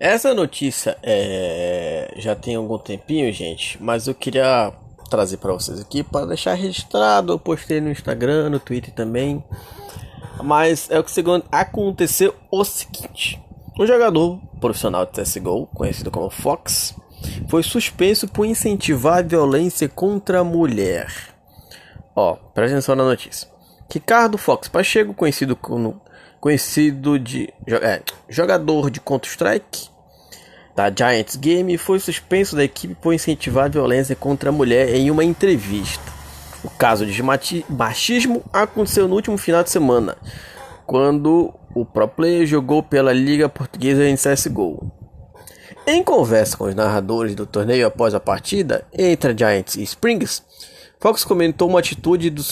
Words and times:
Essa 0.00 0.32
notícia 0.32 0.96
é, 1.02 2.14
já 2.16 2.36
tem 2.36 2.54
algum 2.54 2.78
tempinho, 2.78 3.32
gente, 3.32 3.82
mas 3.82 4.06
eu 4.06 4.14
queria 4.14 4.72
trazer 5.10 5.38
para 5.38 5.52
vocês 5.52 5.80
aqui 5.80 6.04
para 6.04 6.26
deixar 6.26 6.54
registrado. 6.54 7.32
Eu 7.32 7.38
postei 7.38 7.80
no 7.80 7.90
Instagram, 7.90 8.48
no 8.48 8.60
Twitter 8.60 8.94
também. 8.94 9.42
Mas 10.42 10.88
é 10.88 10.98
o 11.00 11.04
que 11.04 11.10
segundo 11.10 11.44
aconteceu 11.50 12.32
o 12.50 12.64
seguinte: 12.64 13.42
o 13.76 13.86
jogador 13.86 14.38
profissional 14.60 15.04
de 15.04 15.20
CS:GO, 15.20 15.66
conhecido 15.74 16.12
como 16.12 16.30
Fox, 16.30 16.94
foi 17.48 17.64
suspenso 17.64 18.28
por 18.28 18.46
incentivar 18.46 19.18
a 19.18 19.22
violência 19.22 19.88
contra 19.88 20.40
a 20.40 20.44
mulher. 20.44 21.12
Ó, 22.14 22.34
presta 22.54 22.76
atenção 22.76 22.94
na 22.94 23.04
notícia. 23.04 23.48
Ricardo 23.92 24.38
Fox 24.38 24.68
Pacheco, 24.68 25.14
conhecido 25.14 25.56
como 25.56 26.00
conhecido 26.40 27.18
de 27.18 27.52
é, 27.66 28.02
jogador 28.28 28.90
de 28.90 29.00
Counter-Strike 29.00 29.88
da 30.74 30.90
Giants 30.90 31.34
Game, 31.36 31.76
foi 31.76 31.98
suspenso 31.98 32.54
da 32.54 32.62
equipe 32.62 32.94
por 32.94 33.12
incentivar 33.12 33.68
violência 33.68 34.14
contra 34.14 34.50
a 34.50 34.52
mulher 34.52 34.94
em 34.94 35.10
uma 35.10 35.24
entrevista. 35.24 36.18
O 36.62 36.70
caso 36.70 37.04
de 37.04 37.22
machismo 37.68 38.44
aconteceu 38.52 39.08
no 39.08 39.14
último 39.14 39.36
final 39.36 39.62
de 39.64 39.70
semana, 39.70 40.16
quando 40.86 41.52
o 41.74 41.84
pro 41.84 42.06
player 42.06 42.46
jogou 42.46 42.82
pela 42.82 43.12
Liga 43.12 43.48
Portuguesa 43.48 44.08
em 44.08 44.14
CSGO. 44.14 44.90
Em 45.86 46.02
conversa 46.04 46.56
com 46.56 46.64
os 46.64 46.74
narradores 46.74 47.34
do 47.34 47.46
torneio 47.46 47.86
após 47.86 48.14
a 48.14 48.20
partida 48.20 48.86
entre 48.92 49.32
a 49.32 49.36
Giants 49.36 49.76
e 49.76 49.82
Springs, 49.82 50.42
Fox 51.00 51.24
comentou 51.24 51.68
uma 51.68 51.78
atitude 51.78 52.28
do 52.28 52.42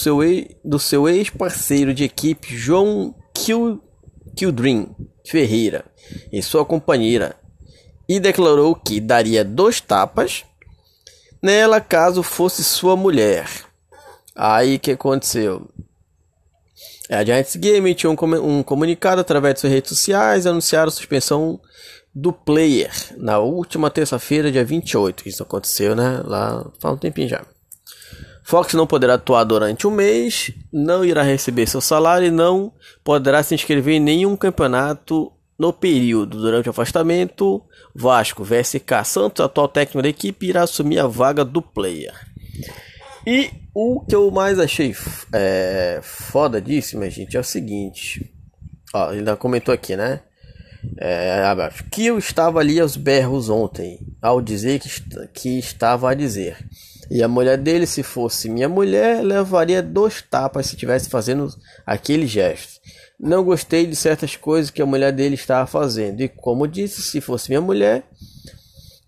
seu 0.78 1.08
ex-parceiro 1.08 1.92
de 1.92 2.04
equipe, 2.04 2.56
João 2.56 3.14
Kill, 3.36 3.80
Kildrin 4.34 4.94
Ferreira 5.24 5.84
e 6.32 6.42
sua 6.42 6.64
companheira 6.64 7.36
e 8.08 8.20
declarou 8.20 8.74
que 8.74 9.00
daria 9.00 9.44
dois 9.44 9.80
tapas 9.80 10.44
nela 11.42 11.80
caso 11.80 12.22
fosse 12.22 12.64
sua 12.64 12.96
mulher. 12.96 13.48
Aí 14.34 14.78
que 14.78 14.92
aconteceu? 14.92 15.68
A 17.08 17.24
Giants 17.24 17.56
Game 17.56 17.78
emitiu 17.78 18.10
um, 18.10 18.62
comunicado 18.62 19.20
através 19.20 19.54
de 19.54 19.60
suas 19.60 19.72
redes 19.72 19.90
sociais 19.90 20.46
anunciaram 20.46 20.88
a 20.88 20.90
suspensão 20.90 21.60
do 22.12 22.32
player 22.32 22.92
na 23.16 23.38
última 23.38 23.90
terça-feira, 23.90 24.50
dia 24.50 24.64
28. 24.64 25.28
Isso 25.28 25.42
aconteceu, 25.42 25.94
né? 25.94 26.20
Lá 26.24 26.68
faz 26.80 26.94
um 26.94 26.98
tempinho 26.98 27.28
já. 27.28 27.44
Fox 28.46 28.74
não 28.74 28.86
poderá 28.86 29.14
atuar 29.14 29.42
durante 29.42 29.88
um 29.88 29.90
mês, 29.90 30.52
não 30.72 31.04
irá 31.04 31.20
receber 31.20 31.66
seu 31.66 31.80
salário 31.80 32.28
e 32.28 32.30
não 32.30 32.72
poderá 33.02 33.42
se 33.42 33.56
inscrever 33.56 33.94
em 33.94 34.00
nenhum 34.00 34.36
campeonato 34.36 35.32
no 35.58 35.72
período. 35.72 36.40
Durante 36.40 36.68
o 36.68 36.70
afastamento, 36.70 37.60
Vasco 37.92 38.44
VSK 38.44 39.04
Santos, 39.04 39.44
atual 39.44 39.66
técnico 39.66 40.00
da 40.00 40.08
equipe, 40.08 40.46
irá 40.46 40.62
assumir 40.62 41.00
a 41.00 41.08
vaga 41.08 41.44
do 41.44 41.60
player. 41.60 42.14
E 43.26 43.50
o 43.74 44.00
que 44.08 44.14
eu 44.14 44.30
mais 44.30 44.60
achei 44.60 44.94
é, 45.32 45.98
foda 46.00 46.60
disso, 46.60 46.96
minha 46.96 47.10
gente, 47.10 47.36
é 47.36 47.40
o 47.40 47.44
seguinte. 47.44 48.32
Ó, 48.94 49.10
ele 49.10 49.18
ainda 49.18 49.36
comentou 49.36 49.74
aqui, 49.74 49.96
né? 49.96 50.20
É, 50.98 51.42
que 51.90 52.06
eu 52.06 52.16
estava 52.16 52.60
ali 52.60 52.78
aos 52.78 52.96
berros 52.96 53.48
ontem, 53.48 53.98
ao 54.22 54.40
dizer 54.40 54.78
que, 54.78 54.88
que 55.34 55.58
estava 55.58 56.12
a 56.12 56.14
dizer. 56.14 56.56
E 57.10 57.22
a 57.22 57.28
mulher 57.28 57.56
dele, 57.56 57.86
se 57.86 58.02
fosse 58.02 58.48
minha 58.48 58.68
mulher, 58.68 59.22
levaria 59.22 59.82
dois 59.82 60.22
tapas 60.22 60.66
se 60.66 60.74
estivesse 60.74 61.08
fazendo 61.08 61.48
aquele 61.86 62.26
gesto. 62.26 62.80
Não 63.18 63.44
gostei 63.44 63.86
de 63.86 63.96
certas 63.96 64.36
coisas 64.36 64.70
que 64.70 64.82
a 64.82 64.86
mulher 64.86 65.12
dele 65.12 65.34
estava 65.34 65.66
fazendo. 65.66 66.20
E 66.20 66.28
como 66.28 66.66
disse, 66.66 67.00
se 67.02 67.20
fosse 67.20 67.48
minha 67.48 67.60
mulher, 67.60 68.04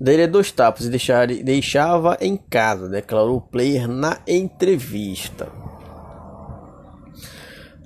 daria 0.00 0.28
dois 0.28 0.50
tapas 0.52 0.86
e 0.86 0.91
deixar, 0.91 1.26
deixava 1.26 2.16
em 2.20 2.36
casa, 2.36 2.88
declarou 2.88 3.36
o 3.36 3.41
player 3.41 3.88
na 3.88 4.20
entrevista. 4.26 5.50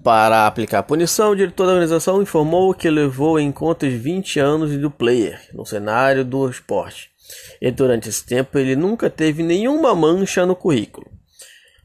Para 0.02 0.46
aplicar 0.46 0.80
a 0.80 0.82
punição, 0.82 1.30
o 1.30 1.36
diretor 1.36 1.66
da 1.66 1.72
organização 1.72 2.20
informou 2.20 2.74
que 2.74 2.90
levou 2.90 3.38
em 3.38 3.52
conta 3.52 3.86
os 3.86 3.92
20 3.92 4.40
anos 4.40 4.76
do 4.76 4.90
player 4.90 5.40
no 5.52 5.64
cenário 5.64 6.24
do 6.24 6.48
esporte 6.48 7.12
e 7.60 7.70
durante 7.70 8.08
esse 8.08 8.24
tempo 8.24 8.58
ele 8.58 8.74
nunca 8.74 9.08
teve 9.08 9.42
nenhuma 9.42 9.94
mancha 9.94 10.44
no 10.44 10.56
currículo. 10.56 11.06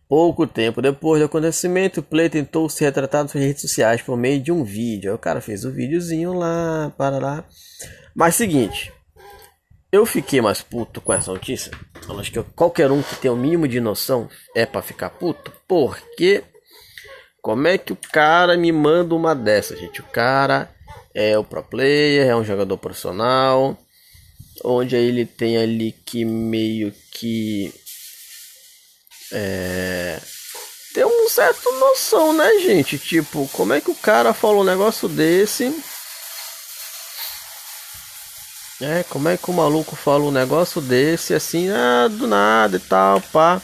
Pouco 0.10 0.48
tempo 0.48 0.82
depois 0.82 1.20
do 1.20 1.26
acontecimento, 1.26 2.00
o 2.00 2.04
Play 2.04 2.30
tentou 2.30 2.70
se 2.70 2.84
retratar 2.84 3.24
nas 3.24 3.34
redes 3.34 3.62
sociais 3.62 4.02
por 4.02 4.18
meio 4.18 4.42
de 4.42 4.54
um 4.54 4.64
vídeo. 4.64 5.12
Aí 5.12 5.16
o 5.16 5.20
cara 5.20 5.42
fez 5.42 5.66
o 5.66 5.70
um 5.70 5.74
videozinho 5.74 6.34
lá, 6.34 6.94
para 6.98 7.20
lá. 7.20 7.44
Mas 8.16 8.36
seguinte, 8.36 8.92
eu 9.92 10.06
fiquei 10.06 10.40
mais 10.40 10.62
puto 10.62 11.02
com 11.02 11.12
essa 11.12 11.32
notícia. 11.32 11.72
Eu 12.08 12.18
acho 12.18 12.32
que 12.32 12.42
qualquer 12.56 12.90
um 12.90 13.02
que 13.02 13.18
tem 13.18 13.30
o 13.30 13.36
mínimo 13.36 13.68
de 13.68 13.82
noção 13.82 14.30
é 14.56 14.66
para 14.66 14.82
ficar 14.82 15.10
puto, 15.10 15.52
porque 15.68 16.42
como 17.48 17.66
é 17.66 17.78
que 17.78 17.94
o 17.94 17.98
cara 18.12 18.58
me 18.58 18.74
manda 18.74 19.16
uma 19.16 19.34
dessa, 19.34 19.74
gente? 19.74 20.02
O 20.02 20.04
cara 20.04 20.70
é 21.14 21.38
o 21.38 21.46
pro 21.46 21.64
player, 21.64 22.28
é 22.28 22.36
um 22.36 22.44
jogador 22.44 22.78
profissional, 22.78 23.78
onde 24.66 24.98
ele 24.98 25.26
tem 25.26 25.58
ali 25.58 25.94
que 25.94 26.26
meio 26.26 26.94
que 27.10 27.74
é, 29.32 30.20
ter 30.94 31.06
um 31.06 31.30
certo 31.30 31.72
noção, 31.80 32.34
né, 32.34 32.60
gente? 32.60 33.00
Tipo, 33.00 33.48
como 33.54 33.72
é 33.72 33.80
que 33.80 33.92
o 33.92 33.96
cara 33.96 34.34
falou 34.34 34.60
um 34.60 34.66
negócio 34.66 35.08
desse? 35.08 35.74
É, 38.82 39.04
como 39.04 39.30
é 39.30 39.38
que 39.38 39.50
o 39.50 39.54
maluco 39.54 39.96
fala 39.96 40.26
um 40.26 40.32
negócio 40.32 40.82
desse 40.82 41.34
assim, 41.34 41.70
ah, 41.70 42.10
do 42.10 42.28
nada 42.28 42.76
e 42.76 42.82
tal, 42.82 43.22
pá. 43.22 43.62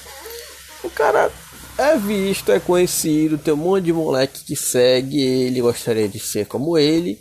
O 0.82 0.90
cara 0.90 1.30
é 1.78 1.98
visto, 1.98 2.52
é 2.52 2.60
conhecido, 2.60 3.38
tem 3.38 3.54
um 3.54 3.58
monte 3.58 3.86
de 3.86 3.94
moleque 3.94 4.44
que 4.44 4.56
segue 4.56 5.22
ele, 5.22 5.62
gostaria 5.62 6.08
de 6.08 6.20
ser 6.20 6.46
como 6.46 6.78
ele. 6.78 7.20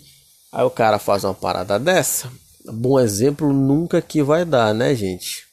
Aí 0.52 0.64
o 0.64 0.70
cara 0.70 0.98
faz 0.98 1.24
uma 1.24 1.34
parada 1.34 1.78
dessa 1.78 2.30
bom 2.70 3.00
exemplo 3.00 3.52
nunca 3.52 4.00
que 4.02 4.22
vai 4.22 4.44
dar, 4.44 4.74
né, 4.74 4.94
gente? 4.94 5.44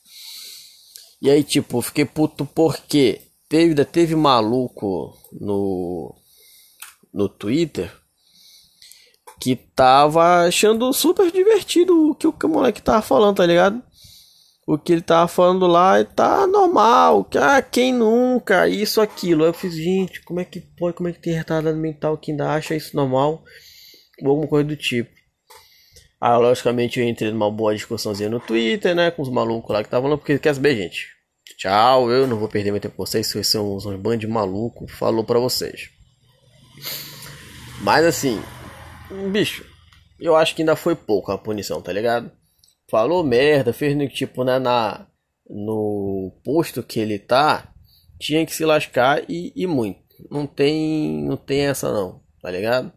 E 1.21 1.29
aí, 1.29 1.43
tipo, 1.43 1.81
fiquei 1.81 2.05
puto 2.05 2.45
porque 2.45 3.21
teve, 3.47 3.83
teve 3.85 4.15
maluco 4.15 5.17
no, 5.31 6.15
no 7.13 7.27
Twitter 7.27 7.91
que 9.41 9.55
tava 9.55 10.45
achando 10.47 10.91
super 10.91 11.31
divertido 11.31 12.11
o 12.11 12.15
que 12.15 12.27
o, 12.27 12.33
que 12.33 12.45
o 12.45 12.49
moleque 12.49 12.81
tava 12.81 13.01
falando, 13.01 13.37
tá 13.37 13.45
ligado? 13.45 13.81
O 14.71 14.77
que 14.77 14.93
ele 14.93 15.01
tava 15.01 15.27
falando 15.27 15.65
lá 15.65 15.99
e 15.99 16.05
tá 16.05 16.45
normal. 16.45 17.23
Que, 17.23 17.39
ah, 17.39 17.59
quem 17.59 17.91
nunca? 17.91 18.69
Isso, 18.69 19.01
aquilo. 19.01 19.43
Eu 19.43 19.51
fiz, 19.51 19.73
gente, 19.73 20.21
como 20.21 20.39
é 20.39 20.45
que 20.45 20.59
pode? 20.59 20.95
Como 20.95 21.09
é 21.09 21.11
que 21.11 21.19
tem 21.19 21.33
retardado 21.33 21.75
mental 21.75 22.15
que 22.19 22.29
ainda 22.29 22.51
acha 22.51 22.75
isso 22.75 22.95
normal? 22.95 23.43
Ou 24.21 24.29
alguma 24.29 24.47
coisa 24.47 24.67
do 24.67 24.75
tipo. 24.75 25.09
Aí, 26.21 26.37
logicamente, 26.37 26.99
eu 26.99 27.09
entrei 27.09 27.31
numa 27.31 27.49
boa 27.49 27.73
discussãozinha 27.73 28.29
no 28.29 28.39
Twitter, 28.39 28.93
né? 28.93 29.09
Com 29.09 29.23
os 29.23 29.29
malucos 29.31 29.73
lá 29.73 29.81
que 29.81 29.87
estavam 29.87 30.07
lá, 30.07 30.15
porque 30.15 30.37
quer 30.37 30.53
saber, 30.53 30.75
gente? 30.75 31.07
Tchau, 31.57 32.11
eu 32.11 32.27
não 32.27 32.37
vou 32.37 32.47
perder 32.47 32.69
meu 32.69 32.79
tempo 32.79 32.95
com 32.95 33.07
vocês, 33.07 33.25
vocês 33.25 33.47
são 33.47 33.75
uns 33.75 33.85
band 33.95 34.19
de 34.19 34.27
maluco, 34.27 34.87
falou 34.87 35.23
pra 35.23 35.39
vocês. 35.39 35.89
Mas 37.81 38.05
assim, 38.05 38.39
bicho, 39.31 39.65
eu 40.19 40.35
acho 40.35 40.53
que 40.53 40.61
ainda 40.61 40.75
foi 40.75 40.93
pouco 40.93 41.31
a 41.31 41.39
punição, 41.39 41.81
tá 41.81 41.91
ligado? 41.91 42.31
Falou 42.89 43.23
merda, 43.23 43.71
fez 43.71 43.95
no 43.95 44.07
tipo, 44.07 44.43
né, 44.43 44.57
na, 44.59 45.07
no 45.49 46.31
posto 46.43 46.81
que 46.81 46.99
ele 46.99 47.19
tá, 47.19 47.73
tinha 48.19 48.45
que 48.45 48.53
se 48.53 48.65
lascar 48.65 49.23
e, 49.29 49.53
e 49.55 49.67
muito. 49.67 49.99
Não 50.29 50.45
tem, 50.45 51.23
não 51.23 51.37
tem 51.37 51.61
essa 51.61 51.91
não, 51.93 52.21
tá 52.41 52.51
ligado? 52.51 52.91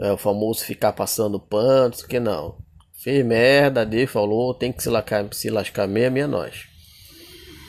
É 0.00 0.12
o 0.12 0.16
famoso 0.16 0.64
ficar 0.64 0.92
passando 0.92 1.40
pano, 1.40 1.94
que 2.08 2.18
não. 2.18 2.58
Fez 3.02 3.24
merda, 3.24 3.84
Deus 3.84 4.10
falou, 4.10 4.54
tem 4.54 4.72
que 4.72 4.82
se 4.82 4.88
lascar, 4.88 5.26
se 5.32 5.50
lascar 5.50 5.86
mesmo, 5.86 6.18
é 6.18 6.26
nós. 6.26 6.66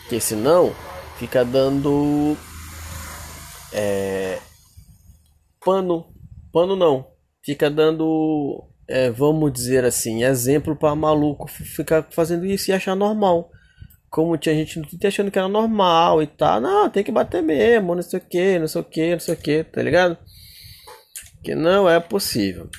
Porque 0.02 0.20
senão 0.20 0.74
fica 1.18 1.44
dando 1.44 2.38
é, 3.74 4.40
pano, 5.60 6.06
pano 6.52 6.76
não, 6.76 7.08
fica 7.44 7.72
dando, 7.72 8.70
é, 8.88 9.10
vamos 9.10 9.52
dizer 9.52 9.86
assim, 9.86 10.24
exemplo 10.24 10.76
para 10.76 10.96
maluco 10.96 11.48
ficar 11.48 12.08
fazendo 12.12 12.46
isso 12.46 12.70
e 12.70 12.74
achar 12.74 12.96
normal. 12.96 13.52
Como 14.10 14.38
tinha 14.38 14.54
gente 14.54 14.78
no 14.80 14.88
Twitter 14.88 15.08
achando 15.08 15.32
que 15.32 15.40
era 15.40 15.48
normal 15.48 16.22
e 16.22 16.28
tal, 16.28 16.62
não, 16.62 16.90
tem 16.90 17.04
que 17.04 17.12
bater 17.12 17.42
mesmo, 17.42 17.96
não 17.96 18.02
sei 18.04 18.20
o 18.20 18.22
que, 18.22 18.60
não 18.60 18.68
sei 18.68 18.82
o 18.82 18.84
que, 18.84 19.12
não 19.12 19.20
sei 19.20 19.34
o 19.34 19.38
que, 19.38 19.64
tá 19.64 19.82
ligado? 19.82 20.18
que 21.44 21.54
não 21.54 21.90
é 21.90 22.00
possível. 22.00 22.70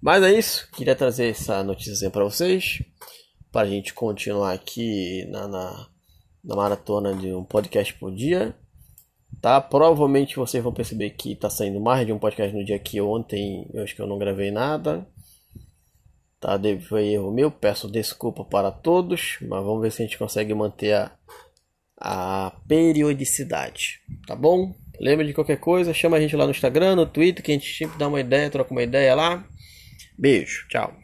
Mas 0.00 0.22
é 0.22 0.32
isso, 0.32 0.68
queria 0.72 0.94
trazer 0.94 1.30
essa 1.30 1.64
notícia 1.64 2.10
para 2.10 2.24
vocês, 2.24 2.82
para 3.50 3.62
a 3.62 3.70
gente 3.70 3.94
continuar 3.94 4.52
aqui 4.52 5.24
na, 5.30 5.48
na, 5.48 5.88
na, 6.44 6.56
maratona 6.56 7.14
de 7.14 7.32
um 7.32 7.44
podcast 7.44 7.94
por 7.94 8.14
dia. 8.14 8.54
Tá? 9.40 9.60
Provavelmente 9.60 10.36
vocês 10.36 10.62
vão 10.62 10.72
perceber 10.72 11.10
que 11.10 11.32
está 11.32 11.48
saindo 11.48 11.80
mais 11.80 12.06
de 12.06 12.12
um 12.12 12.18
podcast 12.18 12.54
no 12.54 12.64
dia 12.64 12.78
que 12.78 13.00
ontem 13.00 13.66
eu 13.72 13.82
acho 13.82 13.94
que 13.94 14.02
eu 14.02 14.06
não 14.06 14.18
gravei 14.18 14.50
nada. 14.50 15.06
Tá, 16.42 16.58
foi 16.88 17.06
erro 17.06 17.30
meu, 17.30 17.52
peço 17.52 17.88
desculpa 17.88 18.44
para 18.44 18.72
todos, 18.72 19.38
mas 19.42 19.62
vamos 19.62 19.80
ver 19.80 19.92
se 19.92 20.02
a 20.02 20.04
gente 20.04 20.18
consegue 20.18 20.52
manter 20.52 20.92
a, 20.92 21.12
a 21.96 22.52
periodicidade, 22.66 24.00
tá 24.26 24.34
bom? 24.34 24.74
Lembra 25.00 25.24
de 25.24 25.32
qualquer 25.32 25.60
coisa, 25.60 25.94
chama 25.94 26.16
a 26.16 26.20
gente 26.20 26.34
lá 26.34 26.44
no 26.44 26.50
Instagram, 26.50 26.96
no 26.96 27.06
Twitter, 27.06 27.44
que 27.44 27.52
a 27.52 27.54
gente 27.54 27.72
sempre 27.72 27.96
dá 27.96 28.08
uma 28.08 28.18
ideia, 28.18 28.50
troca 28.50 28.72
uma 28.72 28.82
ideia 28.82 29.14
lá. 29.14 29.46
Beijo, 30.18 30.66
tchau. 30.68 31.01